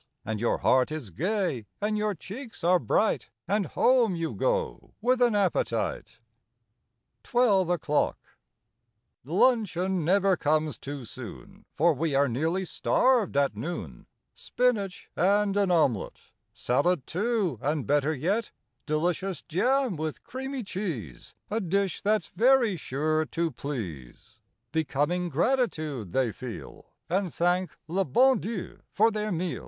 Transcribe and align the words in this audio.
And 0.25 0.39
your 0.39 0.57
heart 0.57 0.91
is 0.91 1.11
gay 1.11 1.67
and 1.79 1.95
your 1.95 2.15
cheeks 2.15 2.63
are 2.63 2.79
bright— 2.79 3.29
And 3.47 3.67
home 3.67 4.15
you 4.15 4.33
go 4.33 4.95
with 4.99 5.21
an 5.21 5.35
appetite! 5.35 6.19
21 7.21 7.49
ELEVEN 7.67 7.71
O'CLOCK 7.71 8.17
23 9.23 9.31
TWELVE 9.31 9.41
O'CLOCK 9.43 9.45
1 9.45 9.59
UNCHEON 9.59 10.03
never 10.03 10.35
comes 10.35 10.79
too 10.79 11.05
soon, 11.05 11.65
J 11.77 11.83
Eor 11.83 11.95
we 11.95 12.15
are 12.15 12.27
nearly 12.27 12.65
starved 12.65 13.37
at 13.37 13.55
noon! 13.55 14.07
Spinach 14.33 15.11
and 15.15 15.55
an 15.55 15.69
omelette, 15.69 16.31
Salad, 16.51 17.05
too, 17.05 17.59
and 17.61 17.85
better 17.85 18.11
yet 18.15 18.51
Delicious 18.87 19.43
jam 19.43 19.95
with 19.97 20.23
creamy 20.23 20.63
cheese— 20.63 21.35
A 21.51 21.59
dish 21.61 22.01
that's 22.01 22.25
very 22.29 22.75
sure 22.75 23.25
to 23.25 23.51
please! 23.51 24.39
Becoming 24.71 25.29
gratitude 25.29 26.11
they 26.11 26.31
feel. 26.31 26.87
And 27.07 27.31
thank 27.31 27.69
le 27.87 28.03
bon 28.03 28.39
Dieii 28.39 28.79
for 28.91 29.11
their 29.11 29.31
meal. 29.31 29.59